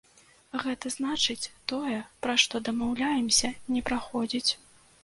Гэта 0.63 0.91
значыць, 0.95 1.51
тое, 1.73 1.99
пра 2.25 2.33
што 2.45 2.65
дамаўляемся, 2.71 3.57
не 3.77 3.81
праходзіць. 3.93 4.51